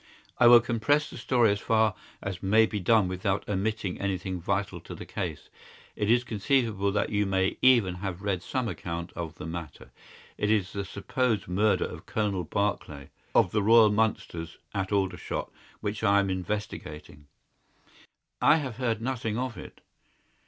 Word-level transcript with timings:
"I 0.39 0.47
will 0.47 0.61
compress 0.61 1.11
the 1.11 1.17
story 1.19 1.51
as 1.51 1.59
far 1.59 1.93
as 2.23 2.41
may 2.41 2.65
be 2.65 2.79
done 2.79 3.07
without 3.07 3.47
omitting 3.47 4.01
anything 4.01 4.41
vital 4.41 4.81
to 4.81 4.95
the 4.95 5.05
case. 5.05 5.49
It 5.95 6.09
is 6.09 6.23
conceivable 6.23 6.91
that 6.93 7.11
you 7.11 7.27
may 7.27 7.59
even 7.61 7.93
have 7.97 8.23
read 8.23 8.41
some 8.41 8.67
account 8.67 9.11
of 9.13 9.35
the 9.35 9.45
matter. 9.45 9.91
It 10.39 10.49
is 10.49 10.73
the 10.73 10.85
supposed 10.85 11.47
murder 11.47 11.85
of 11.85 12.07
Colonel 12.07 12.45
Barclay, 12.45 13.09
of 13.35 13.51
the 13.51 13.61
Royal 13.61 13.91
Mallows, 13.91 14.57
at 14.73 14.91
Aldershot, 14.91 15.51
which 15.81 16.03
I 16.03 16.19
am 16.19 16.31
investigating." 16.31 17.27
"I 18.41 18.55
have 18.55 18.77
heard 18.77 19.03
nothing 19.03 19.37
of 19.37 19.55
it." 19.55 19.81